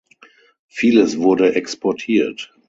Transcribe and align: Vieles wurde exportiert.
Vieles 0.67 1.19
wurde 1.19 1.53
exportiert. 1.53 2.51